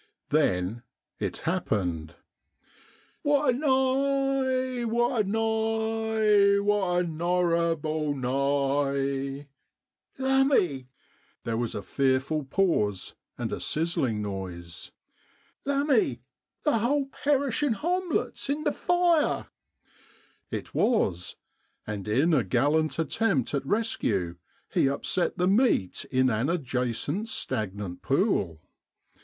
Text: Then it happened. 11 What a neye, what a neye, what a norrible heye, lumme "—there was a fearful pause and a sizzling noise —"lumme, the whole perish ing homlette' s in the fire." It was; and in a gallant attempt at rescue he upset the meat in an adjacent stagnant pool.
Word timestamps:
Then 0.29 0.81
it 1.19 1.37
happened. 1.45 2.15
11 3.21 3.21
What 3.21 3.49
a 3.53 3.53
neye, 3.55 4.83
what 4.83 5.21
a 5.21 5.29
neye, 5.29 6.59
what 6.59 7.05
a 7.05 7.07
norrible 7.07 8.15
heye, 8.19 9.45
lumme 10.17 10.87
"—there 11.43 11.55
was 11.55 11.75
a 11.75 11.83
fearful 11.83 12.45
pause 12.45 13.13
and 13.37 13.53
a 13.53 13.59
sizzling 13.59 14.23
noise 14.23 14.91
—"lumme, 15.67 16.17
the 16.63 16.79
whole 16.79 17.05
perish 17.05 17.61
ing 17.61 17.73
homlette' 17.75 18.31
s 18.37 18.49
in 18.49 18.63
the 18.63 18.73
fire." 18.73 19.49
It 20.49 20.73
was; 20.73 21.35
and 21.85 22.07
in 22.07 22.33
a 22.33 22.43
gallant 22.43 22.97
attempt 22.97 23.53
at 23.53 23.63
rescue 23.67 24.37
he 24.67 24.89
upset 24.89 25.37
the 25.37 25.47
meat 25.47 26.05
in 26.09 26.31
an 26.31 26.49
adjacent 26.49 27.29
stagnant 27.29 28.01
pool. 28.01 28.59